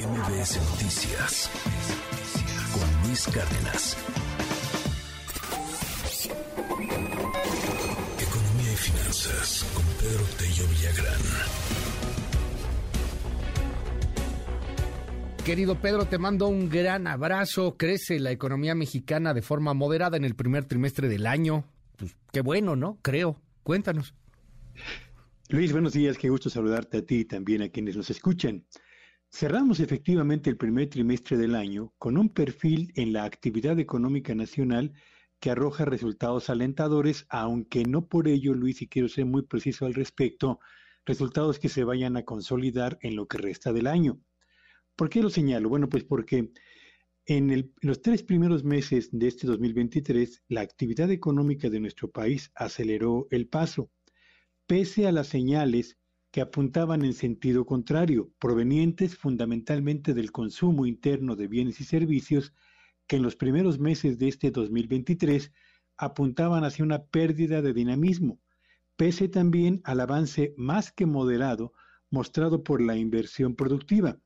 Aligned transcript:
MBS 0.00 0.56
Noticias 0.70 1.50
con 2.72 3.06
Luis 3.06 3.26
Cárdenas. 3.26 3.98
Economía 8.18 8.72
y 8.72 8.76
finanzas 8.76 9.70
con 9.74 9.84
Pedro 10.00 10.24
Tello 10.38 10.66
Villagrán. 10.70 11.20
Querido 15.44 15.74
Pedro, 15.74 16.06
te 16.06 16.16
mando 16.16 16.48
un 16.48 16.70
gran 16.70 17.06
abrazo. 17.06 17.76
Crece 17.76 18.18
la 18.20 18.30
economía 18.30 18.74
mexicana 18.74 19.34
de 19.34 19.42
forma 19.42 19.74
moderada 19.74 20.16
en 20.16 20.24
el 20.24 20.34
primer 20.34 20.64
trimestre 20.64 21.10
del 21.10 21.26
año. 21.26 21.64
Pues 21.98 22.16
qué 22.32 22.40
bueno, 22.40 22.74
¿no? 22.74 22.98
Creo. 23.02 23.38
Cuéntanos. 23.62 24.14
Luis, 25.50 25.72
buenos 25.72 25.92
días. 25.92 26.16
Qué 26.16 26.30
gusto 26.30 26.48
saludarte 26.48 26.98
a 26.98 27.02
ti 27.04 27.16
y 27.16 27.24
también 27.26 27.60
a 27.60 27.68
quienes 27.68 27.96
nos 27.96 28.08
escuchan. 28.08 28.64
Cerramos 29.32 29.78
efectivamente 29.78 30.50
el 30.50 30.56
primer 30.56 30.90
trimestre 30.90 31.36
del 31.36 31.54
año 31.54 31.94
con 31.98 32.18
un 32.18 32.30
perfil 32.30 32.92
en 32.96 33.12
la 33.12 33.24
actividad 33.24 33.78
económica 33.78 34.34
nacional 34.34 34.92
que 35.38 35.50
arroja 35.50 35.84
resultados 35.84 36.50
alentadores, 36.50 37.26
aunque 37.30 37.84
no 37.84 38.06
por 38.08 38.26
ello, 38.26 38.54
Luis, 38.54 38.82
y 38.82 38.88
quiero 38.88 39.08
ser 39.08 39.26
muy 39.26 39.42
preciso 39.42 39.86
al 39.86 39.94
respecto, 39.94 40.58
resultados 41.06 41.60
que 41.60 41.68
se 41.68 41.84
vayan 41.84 42.16
a 42.16 42.24
consolidar 42.24 42.98
en 43.02 43.14
lo 43.14 43.28
que 43.28 43.38
resta 43.38 43.72
del 43.72 43.86
año. 43.86 44.20
¿Por 44.96 45.08
qué 45.08 45.22
lo 45.22 45.30
señalo? 45.30 45.68
Bueno, 45.68 45.88
pues 45.88 46.02
porque 46.04 46.52
en 47.24 47.72
los 47.80 48.02
tres 48.02 48.24
primeros 48.24 48.64
meses 48.64 49.10
de 49.12 49.28
este 49.28 49.46
2023, 49.46 50.42
la 50.48 50.62
actividad 50.62 51.10
económica 51.12 51.70
de 51.70 51.78
nuestro 51.78 52.10
país 52.10 52.50
aceleró 52.56 53.28
el 53.30 53.46
paso, 53.46 53.92
pese 54.66 55.06
a 55.06 55.12
las 55.12 55.28
señales 55.28 55.99
que 56.30 56.40
apuntaban 56.40 57.04
en 57.04 57.12
sentido 57.12 57.66
contrario, 57.66 58.30
provenientes 58.38 59.16
fundamentalmente 59.16 60.14
del 60.14 60.30
consumo 60.30 60.86
interno 60.86 61.34
de 61.34 61.48
bienes 61.48 61.80
y 61.80 61.84
servicios, 61.84 62.54
que 63.06 63.16
en 63.16 63.22
los 63.22 63.34
primeros 63.34 63.78
meses 63.78 64.18
de 64.18 64.28
este 64.28 64.50
2023 64.50 65.52
apuntaban 65.96 66.64
hacia 66.64 66.84
una 66.84 67.04
pérdida 67.04 67.62
de 67.62 67.72
dinamismo, 67.72 68.40
pese 68.96 69.28
también 69.28 69.80
al 69.84 70.00
avance 70.00 70.54
más 70.56 70.92
que 70.92 71.06
moderado 71.06 71.72
mostrado 72.10 72.62
por 72.62 72.80
la 72.80 72.96
inversión 72.96 73.54
productiva, 73.54 74.18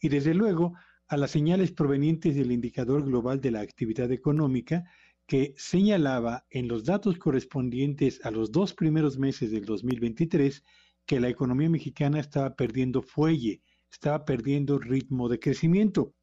y 0.00 0.08
desde 0.08 0.34
luego 0.34 0.74
a 1.08 1.16
las 1.16 1.30
señales 1.30 1.70
provenientes 1.72 2.34
del 2.34 2.52
indicador 2.52 3.04
global 3.04 3.40
de 3.40 3.50
la 3.50 3.60
actividad 3.60 4.10
económica, 4.10 4.84
que 5.26 5.54
señalaba 5.56 6.46
en 6.50 6.68
los 6.68 6.84
datos 6.84 7.18
correspondientes 7.18 8.24
a 8.24 8.30
los 8.30 8.50
dos 8.50 8.74
primeros 8.74 9.18
meses 9.18 9.50
del 9.50 9.64
2023 9.64 10.62
que 11.06 11.20
la 11.20 11.28
economía 11.28 11.68
mexicana 11.68 12.20
estaba 12.20 12.54
perdiendo 12.54 13.02
fuelle, 13.02 13.62
estaba 13.90 14.24
perdiendo 14.24 14.78
ritmo 14.78 15.28
de 15.28 15.38
crecimiento. 15.38 16.14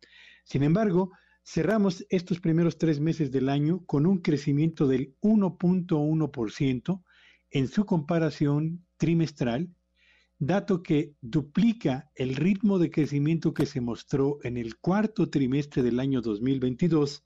Sin 0.43 0.63
embargo, 0.63 1.11
cerramos 1.43 2.05
estos 2.09 2.39
primeros 2.39 2.77
tres 2.77 2.99
meses 2.99 3.31
del 3.31 3.49
año 3.49 3.85
con 3.85 4.05
un 4.05 4.19
crecimiento 4.19 4.87
del 4.87 5.15
1.1% 5.21 7.03
en 7.51 7.67
su 7.67 7.85
comparación 7.85 8.85
trimestral, 8.97 9.69
dato 10.37 10.83
que 10.83 11.15
duplica 11.21 12.09
el 12.15 12.35
ritmo 12.35 12.79
de 12.79 12.91
crecimiento 12.91 13.53
que 13.53 13.65
se 13.65 13.81
mostró 13.81 14.39
en 14.43 14.57
el 14.57 14.77
cuarto 14.77 15.29
trimestre 15.29 15.83
del 15.83 15.99
año 15.99 16.21
2022, 16.21 17.25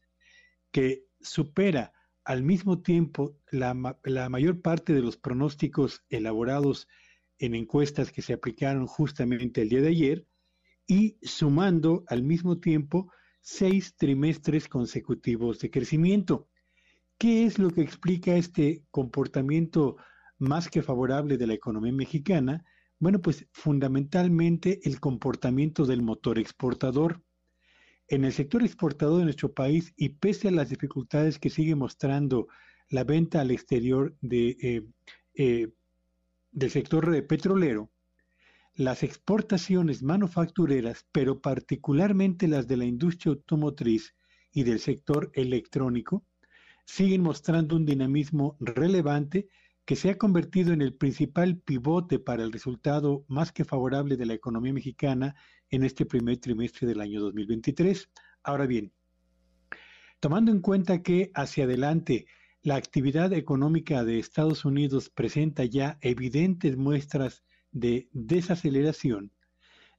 que 0.72 1.06
supera 1.22 1.94
al 2.24 2.44
mismo 2.44 2.82
tiempo 2.82 3.38
la, 3.52 4.00
la 4.04 4.30
mayor 4.30 4.62
parte 4.62 4.94
de 4.94 5.02
los 5.02 5.18
pronósticos 5.18 6.04
elaborados 6.10 6.88
en 7.44 7.56
encuestas 7.56 8.10
que 8.10 8.22
se 8.22 8.32
aplicaron 8.32 8.88
justamente 8.88 9.62
el 9.62 9.68
día 9.68 9.82
de 9.82 9.90
ayer 9.90 10.26
y 10.88 11.18
sumando 11.22 12.06
al 12.08 12.24
mismo 12.24 12.62
tiempo 12.62 13.12
seis 13.42 13.98
trimestres 13.98 14.70
consecutivos 14.70 15.60
de 15.60 15.70
crecimiento. 15.70 16.48
¿Qué 17.18 17.46
es 17.46 17.60
lo 17.60 17.70
que 17.72 17.82
explica 17.82 18.38
este 18.38 18.86
comportamiento 18.92 19.98
más 20.38 20.70
que 20.70 20.82
favorable 20.82 21.38
de 21.38 21.48
la 21.48 21.54
economía 21.54 21.92
mexicana? 21.92 22.64
Bueno, 22.98 23.22
pues 23.22 23.46
fundamentalmente 23.52 24.80
el 24.84 25.02
comportamiento 25.02 25.86
del 25.86 26.02
motor 26.02 26.40
exportador. 26.40 27.22
En 28.08 28.24
el 28.24 28.32
sector 28.32 28.64
exportador 28.64 29.18
de 29.18 29.26
nuestro 29.26 29.54
país 29.54 29.94
y 29.98 30.10
pese 30.10 30.48
a 30.48 30.52
las 30.52 30.70
dificultades 30.70 31.40
que 31.40 31.50
sigue 31.50 31.76
mostrando 31.76 32.48
la 32.88 33.04
venta 33.04 33.42
al 33.42 33.52
exterior 33.52 34.16
de 34.22 34.58
eh, 34.62 34.84
eh, 35.36 35.74
del 36.54 36.70
sector 36.70 37.28
petrolero, 37.28 37.92
las 38.76 39.04
exportaciones 39.04 40.02
manufactureras, 40.02 41.06
pero 41.12 41.42
particularmente 41.42 42.48
las 42.48 42.68
de 42.68 42.78
la 42.78 42.86
industria 42.86 43.32
automotriz 43.32 44.16
y 44.52 44.64
del 44.64 44.80
sector 44.80 45.32
electrónico, 45.34 46.26
siguen 46.86 47.22
mostrando 47.22 47.76
un 47.76 47.86
dinamismo 47.86 48.56
relevante 48.60 49.48
que 49.86 49.96
se 49.96 50.12
ha 50.12 50.18
convertido 50.18 50.74
en 50.74 50.82
el 50.82 50.96
principal 50.96 51.58
pivote 51.58 52.20
para 52.20 52.44
el 52.44 52.52
resultado 52.52 53.26
más 53.28 53.52
que 53.52 53.66
favorable 53.66 54.16
de 54.16 54.26
la 54.26 54.34
economía 54.34 54.74
mexicana 54.74 55.36
en 55.70 55.84
este 55.84 56.06
primer 56.06 56.38
trimestre 56.38 56.88
del 56.88 57.02
año 57.02 57.20
2023. 57.20 58.10
Ahora 58.44 58.66
bien, 58.66 58.94
tomando 60.20 60.52
en 60.52 60.62
cuenta 60.62 61.02
que 61.02 61.32
hacia 61.34 61.66
adelante 61.66 62.28
la 62.64 62.76
actividad 62.76 63.32
económica 63.34 64.04
de 64.04 64.20
Estados 64.20 64.66
Unidos 64.66 65.10
presenta 65.10 65.66
ya 65.66 65.98
evidentes 66.02 66.78
muestras 66.78 67.44
de 67.72 68.10
desaceleración, 68.14 69.32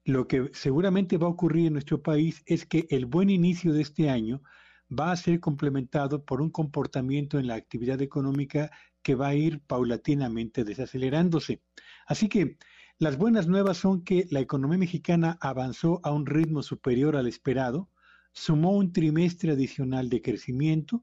lo 0.05 0.29
que 0.29 0.51
seguramente 0.53 1.17
va 1.17 1.27
a 1.27 1.31
ocurrir 1.31 1.67
en 1.69 1.75
nuestro 1.75 2.03
país 2.03 2.43
es 2.45 2.67
que 2.67 2.87
el 2.91 3.07
buen 3.07 3.31
inicio 3.31 3.73
de 3.73 3.81
este 3.81 4.11
año 4.11 4.43
va 4.91 5.11
a 5.11 5.17
ser 5.17 5.41
complementado 5.41 6.25
por 6.25 6.43
un 6.43 6.51
comportamiento 6.51 7.39
en 7.39 7.47
la 7.47 7.55
actividad 7.55 8.03
económica 8.03 8.71
que 9.03 9.15
va 9.15 9.29
a 9.29 9.35
ir 9.35 9.61
paulatinamente 9.61 10.63
desacelerándose. 10.63 11.63
Así 12.07 12.29
que 12.29 12.59
las 12.99 13.17
buenas 13.17 13.47
nuevas 13.47 13.79
son 13.79 14.05
que 14.05 14.27
la 14.31 14.41
economía 14.41 14.79
mexicana 14.79 15.39
avanzó 15.41 16.01
a 16.03 16.13
un 16.13 16.27
ritmo 16.27 16.63
superior 16.63 17.17
al 17.17 17.27
esperado, 17.27 17.91
sumó 18.33 18.73
un 18.73 18.93
trimestre 18.93 19.53
adicional 19.53 20.11
de 20.11 20.21
crecimiento, 20.21 21.03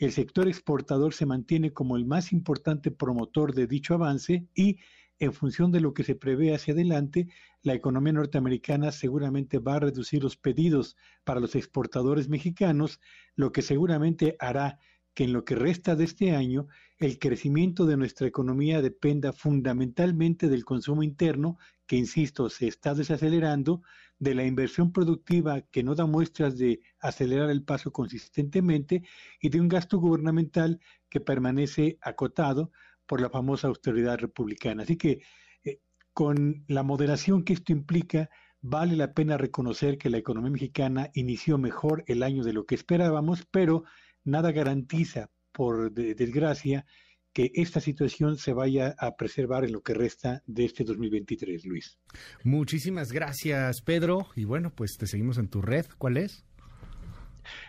el 0.00 0.12
sector 0.12 0.48
exportador 0.48 1.12
se 1.12 1.26
mantiene 1.26 1.74
como 1.74 1.96
el 1.96 2.06
más 2.06 2.32
importante 2.32 2.90
promotor 2.90 3.54
de 3.54 3.66
dicho 3.66 3.92
avance 3.92 4.46
y, 4.54 4.78
en 5.18 5.34
función 5.34 5.70
de 5.70 5.80
lo 5.80 5.92
que 5.92 6.04
se 6.04 6.14
prevé 6.14 6.54
hacia 6.54 6.72
adelante, 6.72 7.28
la 7.62 7.74
economía 7.74 8.14
norteamericana 8.14 8.92
seguramente 8.92 9.58
va 9.58 9.74
a 9.74 9.80
reducir 9.80 10.22
los 10.22 10.38
pedidos 10.38 10.96
para 11.22 11.38
los 11.38 11.54
exportadores 11.54 12.30
mexicanos, 12.30 12.98
lo 13.36 13.52
que 13.52 13.60
seguramente 13.60 14.36
hará 14.38 14.78
en 15.24 15.32
lo 15.32 15.44
que 15.44 15.54
resta 15.54 15.96
de 15.96 16.04
este 16.04 16.34
año 16.34 16.66
el 16.98 17.18
crecimiento 17.18 17.84
de 17.84 17.96
nuestra 17.96 18.26
economía 18.26 18.80
dependa 18.80 19.32
fundamentalmente 19.32 20.48
del 20.48 20.64
consumo 20.64 21.02
interno, 21.02 21.58
que 21.86 21.96
insisto, 21.96 22.48
se 22.48 22.68
está 22.68 22.94
desacelerando, 22.94 23.82
de 24.18 24.34
la 24.34 24.44
inversión 24.44 24.92
productiva 24.92 25.62
que 25.62 25.82
no 25.82 25.94
da 25.94 26.06
muestras 26.06 26.58
de 26.58 26.80
acelerar 27.00 27.50
el 27.50 27.64
paso 27.64 27.90
consistentemente 27.90 29.02
y 29.40 29.48
de 29.48 29.60
un 29.60 29.68
gasto 29.68 29.98
gubernamental 29.98 30.78
que 31.08 31.20
permanece 31.20 31.98
acotado 32.02 32.70
por 33.06 33.20
la 33.20 33.30
famosa 33.30 33.68
austeridad 33.68 34.18
republicana. 34.18 34.82
Así 34.82 34.96
que 34.96 35.22
eh, 35.64 35.80
con 36.12 36.64
la 36.68 36.82
moderación 36.82 37.44
que 37.44 37.54
esto 37.54 37.72
implica, 37.72 38.28
vale 38.60 38.94
la 38.94 39.14
pena 39.14 39.38
reconocer 39.38 39.96
que 39.96 40.10
la 40.10 40.18
economía 40.18 40.50
mexicana 40.50 41.10
inició 41.14 41.56
mejor 41.56 42.04
el 42.06 42.22
año 42.22 42.44
de 42.44 42.52
lo 42.52 42.66
que 42.66 42.74
esperábamos, 42.74 43.46
pero 43.50 43.84
nada 44.24 44.52
garantiza, 44.52 45.30
por 45.52 45.92
desgracia, 45.92 46.86
que 47.32 47.50
esta 47.54 47.80
situación 47.80 48.36
se 48.36 48.52
vaya 48.52 48.94
a 48.98 49.16
preservar 49.16 49.64
en 49.64 49.72
lo 49.72 49.82
que 49.82 49.94
resta 49.94 50.42
de 50.46 50.64
este 50.64 50.84
2023, 50.84 51.64
Luis. 51.64 51.98
Muchísimas 52.44 53.12
gracias, 53.12 53.82
Pedro. 53.82 54.28
Y 54.34 54.44
bueno, 54.44 54.72
pues 54.74 54.96
te 54.98 55.06
seguimos 55.06 55.38
en 55.38 55.48
tu 55.48 55.62
red. 55.62 55.86
¿Cuál 55.98 56.16
es? 56.16 56.44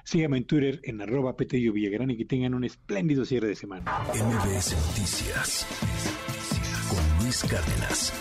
Sígueme 0.04 0.38
en 0.38 0.46
Twitter 0.46 0.80
en 0.84 1.02
arroba 1.02 1.36
Petello 1.36 1.74
Villagrán 1.74 2.12
y 2.12 2.18
que 2.18 2.26
tengan 2.26 2.54
un 2.54 2.64
espléndido 2.64 3.26
cierre 3.26 3.48
de 3.48 3.56
semana. 3.56 4.00
MBS 4.14 4.76
Noticias 4.88 5.66
con 6.90 7.24
Luis 7.24 7.44
Cárdenas. 7.44 8.14